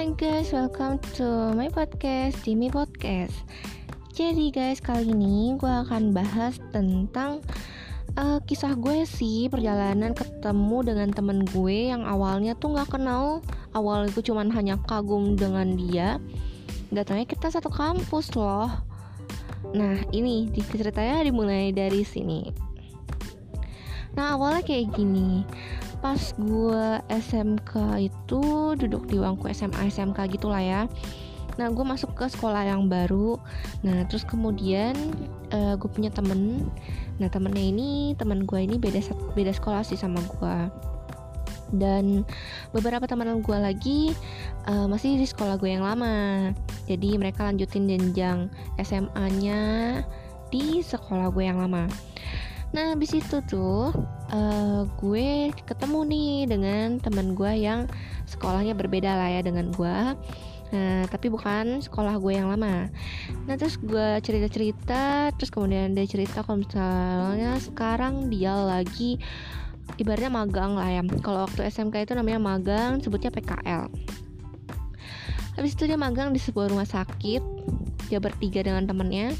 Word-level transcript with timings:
guys, 0.00 0.48
welcome 0.56 0.96
to 1.12 1.52
my 1.52 1.68
podcast, 1.68 2.40
Jimmy 2.40 2.72
Podcast. 2.72 3.36
Jadi 4.16 4.48
guys, 4.48 4.80
kali 4.80 5.12
ini 5.12 5.52
gue 5.60 5.68
akan 5.68 6.16
bahas 6.16 6.56
tentang 6.72 7.44
uh, 8.16 8.40
kisah 8.48 8.80
gue 8.80 9.04
sih 9.04 9.52
perjalanan 9.52 10.16
ketemu 10.16 10.88
dengan 10.88 11.12
temen 11.12 11.44
gue 11.52 11.92
yang 11.92 12.08
awalnya 12.08 12.56
tuh 12.56 12.72
nggak 12.72 12.96
kenal, 12.96 13.44
awal 13.76 14.08
gue 14.08 14.24
cuman 14.24 14.48
hanya 14.48 14.80
kagum 14.88 15.36
dengan 15.36 15.76
dia. 15.76 16.16
Datangnya 16.88 17.28
kita 17.28 17.52
satu 17.52 17.68
kampus 17.68 18.32
loh. 18.40 18.72
Nah 19.76 20.00
ini 20.16 20.48
ceritanya 20.56 21.28
dimulai 21.28 21.76
dari 21.76 22.08
sini. 22.08 22.48
Nah 24.16 24.32
awalnya 24.32 24.64
kayak 24.64 24.96
gini 24.96 25.44
pas 26.00 26.20
gue 26.40 26.86
SMK 27.12 27.72
itu 28.00 28.42
duduk 28.76 29.04
di 29.08 29.20
bangku 29.20 29.52
SMA 29.52 29.92
SMK 29.92 30.32
gitulah 30.32 30.60
ya. 30.60 30.82
Nah 31.60 31.68
gue 31.68 31.84
masuk 31.84 32.16
ke 32.16 32.24
sekolah 32.24 32.64
yang 32.64 32.88
baru. 32.88 33.36
Nah 33.84 34.08
terus 34.08 34.24
kemudian 34.24 34.96
uh, 35.52 35.72
eh, 35.72 35.74
gue 35.76 35.90
punya 35.92 36.08
temen. 36.08 36.72
Nah 37.20 37.28
temennya 37.28 37.60
ini 37.60 38.16
teman 38.16 38.48
gue 38.48 38.60
ini 38.64 38.80
beda 38.80 39.04
beda 39.36 39.52
sekolah 39.52 39.84
sih 39.84 40.00
sama 40.00 40.24
gue 40.24 40.58
dan 41.70 42.26
beberapa 42.74 43.06
teman 43.06 43.46
gue 43.46 43.54
lagi 43.54 44.10
uh, 44.66 44.90
masih 44.90 45.20
di 45.20 45.28
sekolah 45.28 45.60
gue 45.60 45.70
yang 45.70 45.84
lama. 45.84 46.50
Jadi 46.88 47.14
mereka 47.20 47.46
lanjutin 47.46 47.86
jenjang 47.86 48.50
SMA-nya 48.80 50.02
di 50.50 50.82
sekolah 50.82 51.30
gue 51.30 51.44
yang 51.46 51.62
lama 51.62 51.86
Nah 52.70 52.94
habis 52.94 53.10
itu 53.18 53.42
tuh 53.50 53.90
uh, 54.30 54.82
gue 55.02 55.50
ketemu 55.66 55.98
nih 56.06 56.34
dengan 56.46 56.86
teman 57.02 57.34
gue 57.34 57.52
yang 57.58 57.90
sekolahnya 58.30 58.78
berbeda 58.78 59.10
lah 59.10 59.28
ya 59.28 59.40
dengan 59.42 59.74
gue 59.74 60.14
Nah, 60.70 61.02
tapi 61.10 61.26
bukan 61.26 61.82
sekolah 61.82 62.22
gue 62.22 62.32
yang 62.38 62.46
lama. 62.46 62.86
Nah, 63.46 63.54
terus 63.58 63.74
gue 63.82 64.22
cerita-cerita, 64.22 65.34
terus 65.34 65.50
kemudian 65.50 65.98
dia 65.98 66.06
cerita 66.06 66.46
kalau 66.46 66.62
misalnya 66.62 67.58
sekarang 67.58 68.30
dia 68.30 68.54
lagi 68.54 69.18
ibaratnya 69.98 70.30
magang 70.30 70.78
lah 70.78 70.86
ya. 70.86 71.02
Kalau 71.26 71.50
waktu 71.50 71.66
SMK 71.66 72.06
itu 72.06 72.12
namanya 72.14 72.38
magang, 72.38 73.02
sebutnya 73.02 73.34
PKL. 73.34 73.90
Habis 75.58 75.74
itu 75.74 75.90
dia 75.90 75.98
magang 75.98 76.30
di 76.30 76.38
sebuah 76.38 76.70
rumah 76.70 76.86
sakit. 76.86 77.42
Dia 78.06 78.22
bertiga 78.22 78.62
dengan 78.62 78.86
temennya. 78.86 79.34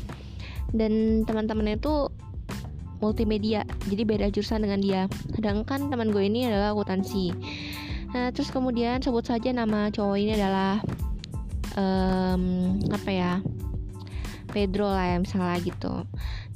Dan 0.74 1.22
teman-temannya 1.26 1.78
itu 1.78 2.10
multimedia. 3.00 3.64
Jadi 3.88 4.02
beda 4.04 4.26
jurusan 4.30 4.64
dengan 4.64 4.80
dia. 4.80 5.02
Sedangkan 5.34 5.88
teman 5.88 6.12
gue 6.12 6.24
ini 6.24 6.46
adalah 6.46 6.76
akuntansi. 6.76 7.32
Nah 8.14 8.30
terus 8.30 8.52
kemudian 8.52 9.00
sebut 9.00 9.26
saja 9.26 9.50
nama 9.50 9.88
cowok 9.90 10.16
ini 10.18 10.32
adalah 10.36 10.82
um, 11.78 12.76
apa 12.90 13.10
ya 13.10 13.32
Pedro 14.50 14.90
lah 14.90 15.14
ya 15.14 15.16
misalnya 15.22 15.56
gitu. 15.62 15.94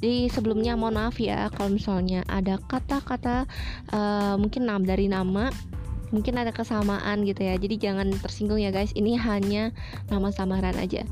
Jadi 0.02 0.28
sebelumnya 0.28 0.74
mohon 0.74 0.98
maaf 0.98 1.16
ya 1.22 1.48
kalau 1.54 1.72
misalnya 1.72 2.26
ada 2.26 2.58
kata-kata 2.58 3.46
uh, 3.94 4.34
mungkin 4.34 4.66
nama 4.66 4.82
dari 4.82 5.06
nama 5.06 5.48
mungkin 6.10 6.34
ada 6.38 6.50
kesamaan 6.50 7.22
gitu 7.22 7.46
ya. 7.46 7.54
Jadi 7.54 7.78
jangan 7.78 8.10
tersinggung 8.18 8.58
ya 8.58 8.74
guys. 8.74 8.90
Ini 8.98 9.14
hanya 9.18 9.70
nama 10.10 10.34
samaran 10.34 10.74
aja. 10.74 11.06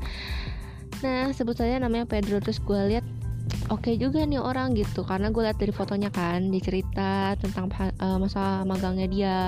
Nah 1.03 1.31
sebut 1.31 1.55
saja 1.55 1.79
namanya 1.79 2.03
Pedro. 2.03 2.43
Terus 2.43 2.59
gue 2.59 2.79
lihat 2.91 3.05
oke 3.71 3.89
okay 3.89 3.95
juga 3.99 4.23
nih 4.23 4.39
orang 4.39 4.75
gitu 4.75 5.03
karena 5.03 5.31
gue 5.31 5.43
lihat 5.43 5.57
dari 5.59 5.73
fotonya 5.73 6.09
kan 6.13 6.51
dia 6.51 6.61
cerita 6.63 7.35
tentang 7.39 7.71
uh, 7.99 8.17
masa 8.19 8.63
magangnya 8.63 9.07
dia. 9.07 9.39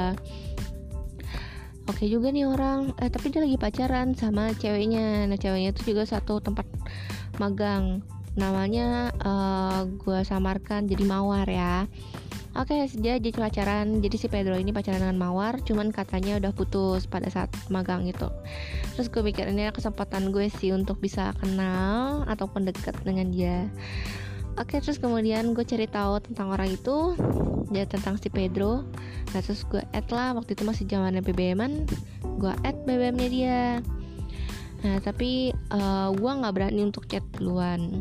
Oke 1.86 2.06
okay 2.06 2.08
juga 2.10 2.34
nih 2.34 2.50
orang 2.50 2.98
eh, 2.98 3.14
tapi 3.14 3.30
dia 3.30 3.46
lagi 3.46 3.62
pacaran 3.62 4.18
sama 4.18 4.52
ceweknya. 4.58 5.30
Nah 5.30 5.38
ceweknya 5.38 5.70
itu 5.70 5.94
juga 5.94 6.04
satu 6.10 6.42
tempat 6.42 6.66
magang. 7.38 8.02
Namanya 8.36 9.16
uh, 9.22 9.30
eh, 9.30 9.82
gue 9.96 10.20
samarkan 10.26 10.90
jadi 10.90 11.04
mawar 11.08 11.48
ya 11.48 11.86
Oke, 12.56 12.88
dia 12.96 13.20
jadi 13.20 13.36
pacaran. 13.36 14.00
Jadi 14.00 14.16
si 14.16 14.28
Pedro 14.32 14.56
ini 14.56 14.72
pacaran 14.72 15.04
dengan 15.04 15.20
Mawar, 15.20 15.60
cuman 15.60 15.92
katanya 15.92 16.40
udah 16.40 16.56
putus 16.56 17.04
pada 17.04 17.28
saat 17.28 17.52
magang 17.68 18.08
itu. 18.08 18.32
Terus 18.96 19.12
gue 19.12 19.20
mikir 19.28 19.52
ini 19.52 19.68
kesempatan 19.76 20.32
gue 20.32 20.48
sih 20.48 20.72
untuk 20.72 21.04
bisa 21.04 21.36
kenal 21.44 22.24
ataupun 22.32 22.64
deket 22.64 22.96
dengan 23.04 23.28
dia. 23.28 23.68
Oke, 24.56 24.80
terus 24.80 25.04
kemudian 25.04 25.52
gue 25.52 25.68
cari 25.68 25.84
tahu 25.84 26.24
tentang 26.24 26.48
orang 26.56 26.72
itu, 26.72 27.20
ya 27.76 27.84
tentang 27.84 28.16
si 28.16 28.32
Pedro. 28.32 28.88
Nah, 29.36 29.42
terus 29.44 29.68
gue 29.68 29.84
add 29.92 30.08
lah, 30.16 30.32
waktu 30.32 30.56
itu 30.56 30.64
masih 30.64 30.88
zamannya 30.88 31.20
BBM-an, 31.20 31.84
gue 32.40 32.54
add 32.64 32.88
BBM-nya 32.88 33.28
dia. 33.28 33.64
Nah, 34.88 35.04
tapi 35.04 35.52
uh, 35.76 36.08
gue 36.16 36.32
nggak 36.40 36.56
berani 36.56 36.88
untuk 36.88 37.04
chat 37.12 37.28
duluan 37.36 37.92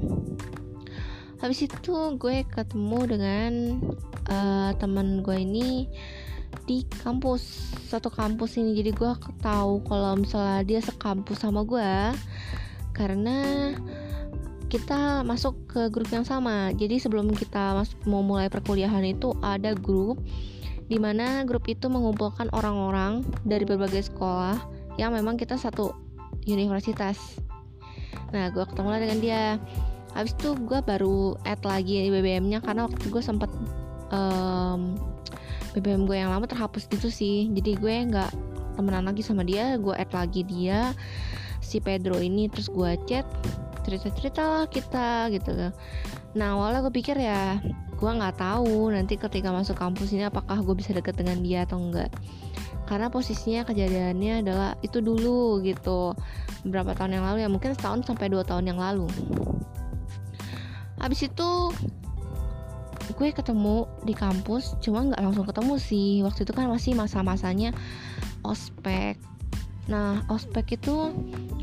habis 1.44 1.60
itu 1.68 1.92
gue 2.16 2.40
ketemu 2.48 3.00
dengan 3.04 3.52
uh, 4.34 4.70
teman 4.74 5.22
gue 5.22 5.38
ini 5.38 5.86
di 6.66 6.82
kampus 7.02 7.74
satu 7.86 8.10
kampus 8.10 8.58
ini. 8.58 8.74
Jadi 8.74 8.90
gue 8.90 9.12
tahu 9.38 9.86
kalau 9.86 10.18
misalnya 10.18 10.66
dia 10.66 10.80
sekampus 10.82 11.42
sama 11.42 11.62
gue 11.62 11.94
karena 12.94 13.70
kita 14.70 15.22
masuk 15.22 15.54
ke 15.70 15.82
grup 15.92 16.10
yang 16.10 16.26
sama. 16.26 16.74
Jadi 16.74 16.98
sebelum 16.98 17.30
kita 17.30 17.78
masuk, 17.78 17.98
mau 18.10 18.26
mulai 18.26 18.50
perkuliahan 18.50 19.06
itu 19.06 19.30
ada 19.38 19.70
grup 19.74 20.18
di 20.84 21.00
mana 21.00 21.46
grup 21.48 21.64
itu 21.70 21.88
mengumpulkan 21.88 22.50
orang-orang 22.52 23.24
dari 23.46 23.64
berbagai 23.64 24.12
sekolah 24.12 24.58
yang 25.00 25.14
memang 25.14 25.38
kita 25.38 25.56
satu 25.56 25.94
universitas. 26.44 27.16
Nah 28.34 28.50
gue 28.50 28.64
ketemu 28.66 28.88
dengan 28.98 29.18
dia. 29.22 29.42
Habis 30.14 30.38
itu 30.38 30.54
gue 30.54 30.78
baru 30.78 31.34
add 31.42 31.66
lagi 31.66 32.06
BBM-nya 32.06 32.62
karena 32.62 32.86
waktu 32.86 33.02
gue 33.10 33.18
sempet 33.18 33.50
um, 34.12 34.98
BBM 35.72 36.04
gue 36.04 36.16
yang 36.18 36.30
lama 36.30 36.44
terhapus 36.44 36.88
gitu 36.90 37.08
sih. 37.08 37.48
Jadi 37.52 37.78
gue 37.78 37.94
nggak 38.10 38.30
temenan 38.74 39.06
lagi 39.06 39.22
sama 39.22 39.46
dia 39.46 39.78
gue 39.78 39.94
add 39.94 40.10
lagi 40.10 40.42
dia 40.42 40.90
si 41.62 41.78
Pedro 41.78 42.18
ini 42.18 42.50
terus 42.50 42.66
gue 42.66 42.98
chat 43.06 43.24
cerita-cerita 43.86 44.42
lah 44.42 44.66
kita 44.66 45.30
gitu. 45.30 45.52
Nah 46.34 46.58
awalnya 46.58 46.82
gue 46.82 46.94
pikir 46.94 47.16
ya 47.16 47.62
gue 47.94 48.10
nggak 48.10 48.36
tahu 48.42 48.90
nanti 48.90 49.14
ketika 49.14 49.54
masuk 49.54 49.78
kampus 49.78 50.10
ini 50.12 50.26
apakah 50.26 50.60
gue 50.60 50.74
bisa 50.74 50.90
deket 50.90 51.14
dengan 51.14 51.38
dia 51.40 51.62
atau 51.62 51.78
enggak 51.78 52.10
karena 52.84 53.08
posisinya 53.08 53.64
kejadiannya 53.64 54.44
adalah 54.44 54.70
itu 54.84 55.00
dulu 55.00 55.64
gitu. 55.64 56.12
Beberapa 56.68 56.92
tahun 56.92 57.16
yang 57.20 57.24
lalu 57.24 57.38
ya? 57.44 57.48
Mungkin 57.48 57.72
setahun 57.72 58.04
sampai 58.04 58.28
dua 58.28 58.44
tahun 58.44 58.68
yang 58.68 58.80
lalu. 58.80 59.08
Habis 61.00 61.32
itu 61.32 61.72
gue 63.12 63.28
ketemu 63.36 63.84
di 64.08 64.16
kampus 64.16 64.80
cuma 64.80 65.04
nggak 65.04 65.20
langsung 65.20 65.44
ketemu 65.44 65.74
sih. 65.76 66.24
Waktu 66.24 66.48
itu 66.48 66.52
kan 66.56 66.72
masih 66.72 66.96
masa-masanya 66.96 67.76
ospek. 68.40 69.20
Nah 69.92 70.24
ospek 70.32 70.80
itu 70.80 71.12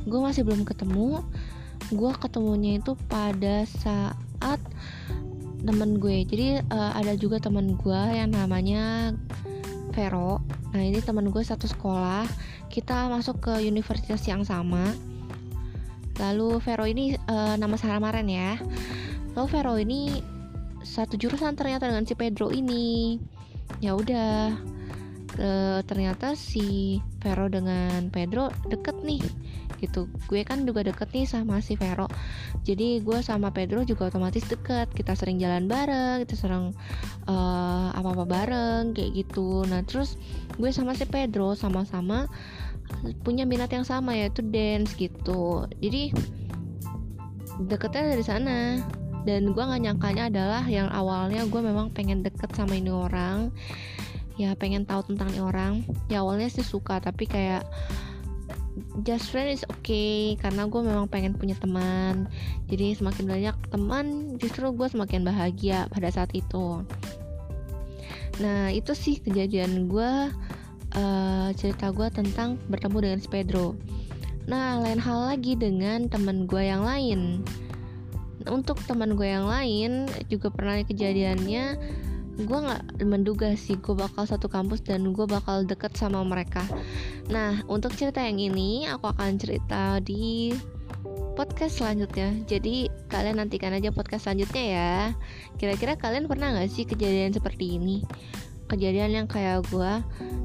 gue 0.06 0.19
masih 0.22 0.46
belum 0.46 0.62
ketemu. 0.62 1.25
Gue 1.90 2.12
ketemunya 2.13 2.78
itu 2.78 2.94
pada 3.09 3.66
saat 3.66 4.62
temen 5.62 6.01
gue. 6.01 6.25
Jadi 6.25 6.62
uh, 6.69 6.91
ada 6.97 7.13
juga 7.18 7.38
temen 7.41 7.78
gue 7.78 8.01
yang 8.13 8.34
namanya 8.34 9.13
Vero. 9.91 10.41
Nah 10.72 10.81
ini 10.81 11.01
temen 11.01 11.30
gue 11.30 11.44
satu 11.44 11.66
sekolah. 11.66 12.25
Kita 12.72 13.12
masuk 13.12 13.44
ke 13.44 13.53
universitas 13.68 14.24
yang 14.25 14.46
sama. 14.46 14.94
Lalu 16.22 16.62
Vero 16.62 16.86
ini 16.86 17.18
uh, 17.18 17.57
nama 17.57 17.75
samaran 17.77 18.30
ya. 18.30 18.62
Lalu 19.33 19.48
Vero 19.50 19.74
ini 19.80 20.21
satu 20.81 21.16
jurusan 21.18 21.56
ternyata 21.56 21.88
dengan 21.88 22.06
si 22.06 22.13
Pedro 22.18 22.50
ini. 22.50 23.18
Ya 23.80 23.95
udah. 23.95 24.56
E, 25.31 25.80
ternyata 25.88 26.36
si 26.36 27.00
Vero 27.24 27.48
dengan 27.48 28.12
Pedro 28.12 28.51
deket 28.68 29.00
nih. 29.01 29.24
Gitu. 29.80 30.06
Gue 30.30 30.45
kan 30.45 30.68
juga 30.68 30.86
deket 30.86 31.10
nih 31.16 31.25
sama 31.25 31.63
si 31.63 31.80
Vero. 31.80 32.06
Jadi 32.68 33.01
gue 33.01 33.18
sama 33.24 33.50
Pedro 33.50 33.81
juga 33.88 34.12
otomatis 34.12 34.44
deket. 34.45 34.92
Kita 34.92 35.16
sering 35.16 35.39
jalan 35.39 35.66
bareng 35.72 36.22
kita 36.28 36.36
sering 36.36 36.75
uh, 37.25 37.89
apa-apa 37.95 38.28
bareng 38.28 38.92
kayak 38.94 39.25
gitu. 39.25 39.63
Nah 39.66 39.81
terus 39.88 40.19
gue 40.60 40.69
sama 40.69 40.94
si 40.94 41.07
Pedro 41.07 41.56
sama-sama 41.56 42.28
punya 43.24 43.48
minat 43.48 43.72
yang 43.72 43.88
sama 43.88 44.13
yaitu 44.13 44.44
dance 44.44 44.94
gitu. 45.00 45.66
Jadi 45.80 46.12
deketnya 47.66 48.16
dari 48.16 48.25
sana 48.25 48.57
dan 49.27 49.53
gue 49.53 49.63
gak 49.63 49.81
nyangkanya 49.81 50.29
adalah 50.31 50.63
yang 50.65 50.89
awalnya 50.89 51.45
gue 51.45 51.62
memang 51.62 51.94
pengen 51.94 52.25
deket 52.25 52.50
sama 52.57 52.77
ini 52.77 52.89
orang 52.89 53.53
ya 54.39 54.57
pengen 54.57 54.88
tahu 54.88 55.06
tentang 55.13 55.29
ini 55.35 55.41
orang 55.44 55.73
ya 56.09 56.25
awalnya 56.25 56.50
sih 56.50 56.65
suka 56.65 56.97
tapi 56.97 57.29
kayak 57.29 57.62
just 59.06 59.29
friend 59.29 59.53
is 59.53 59.68
okay 59.69 60.39
karena 60.39 60.65
gue 60.65 60.81
memang 60.81 61.06
pengen 61.06 61.38
punya 61.38 61.53
teman 61.59 62.25
jadi 62.71 62.97
semakin 62.97 63.25
banyak 63.27 63.56
teman 63.69 64.06
justru 64.41 64.71
gue 64.73 64.88
semakin 64.89 65.27
bahagia 65.27 65.85
pada 65.91 66.09
saat 66.09 66.31
itu 66.33 66.81
nah 68.39 68.73
itu 68.73 68.95
sih 68.95 69.21
kejadian 69.21 69.91
gue 69.91 70.31
uh, 70.95 71.50
cerita 71.56 71.91
gue 71.91 72.07
tentang 72.12 72.59
bertemu 72.68 72.97
dengan 73.00 73.19
si 73.19 73.27
Pedro. 73.31 73.75
Nah, 74.50 74.81
lain 74.81 75.00
hal 75.00 75.35
lagi 75.35 75.53
dengan 75.53 76.09
teman 76.09 76.50
gue 76.50 76.63
yang 76.65 76.83
lain. 76.83 77.45
Untuk 78.48 78.80
teman 78.86 79.14
gue 79.20 79.28
yang 79.28 79.46
lain 79.46 80.10
juga 80.32 80.50
pernah 80.50 80.82
kejadiannya 80.82 81.66
gue 82.42 82.58
nggak 82.58 83.06
menduga 83.06 83.54
sih 83.60 83.76
gue 83.78 83.94
bakal 83.94 84.24
satu 84.24 84.48
kampus 84.48 84.82
dan 84.82 85.12
gue 85.12 85.28
bakal 85.28 85.68
deket 85.68 85.94
sama 86.00 86.24
mereka. 86.24 86.64
Nah, 87.30 87.62
untuk 87.68 87.94
cerita 87.94 88.24
yang 88.24 88.40
ini 88.40 88.88
aku 88.88 89.12
akan 89.12 89.38
cerita 89.38 90.00
di 90.02 90.56
podcast 91.36 91.82
selanjutnya. 91.82 92.34
Jadi 92.48 92.88
kalian 93.12 93.44
nantikan 93.44 93.76
aja 93.76 93.92
podcast 93.92 94.30
selanjutnya 94.30 94.64
ya. 94.64 94.96
Kira-kira 95.60 96.00
kalian 96.00 96.26
pernah 96.26 96.56
nggak 96.56 96.72
sih 96.72 96.88
kejadian 96.88 97.36
seperti 97.36 97.78
ini? 97.78 98.02
Kejadian 98.72 99.12
yang 99.12 99.28
kayak 99.28 99.68
gue, 99.68 99.94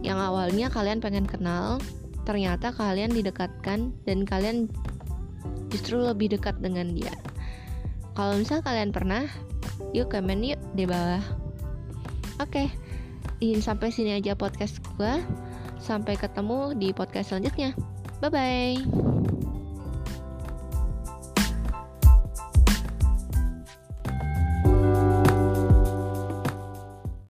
yang 0.02 0.18
awalnya 0.18 0.66
kalian 0.66 0.98
pengen 0.98 1.30
kenal, 1.30 1.78
ternyata 2.26 2.74
kalian 2.74 3.14
didekatkan 3.14 3.94
dan 4.02 4.18
kalian 4.26 4.66
justru 5.70 6.02
lebih 6.02 6.34
dekat 6.34 6.58
dengan 6.58 6.90
dia. 6.90 7.14
Kalau 8.16 8.34
misal 8.40 8.64
kalian 8.64 8.96
pernah, 8.96 9.28
yuk 9.92 10.08
komen 10.08 10.40
yuk 10.40 10.60
di 10.72 10.88
bawah. 10.88 11.20
Oke, 12.40 12.68
okay. 13.38 13.60
sampai 13.60 13.92
sini 13.92 14.16
aja 14.16 14.32
podcast 14.32 14.80
gue. 14.96 15.20
Sampai 15.76 16.16
ketemu 16.16 16.72
di 16.72 16.96
podcast 16.96 17.36
selanjutnya. 17.36 17.76
Bye 18.24 18.32
bye. 18.32 19.15